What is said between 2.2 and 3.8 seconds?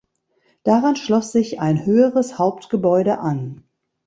Hauptgebäude an.